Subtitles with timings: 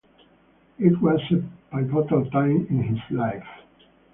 [0.79, 3.45] It was a pivotal time in his life.